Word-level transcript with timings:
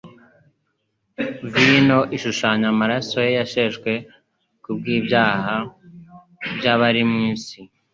vino 1.53 1.99
igashushanya 2.15 2.67
amaraso 2.73 3.15
ye 3.25 3.31
yasheshe 3.39 3.93
kubw’ibyaha 4.63 5.55
by’abari 6.57 7.03
mu 7.11 7.17
isi. 7.33 7.59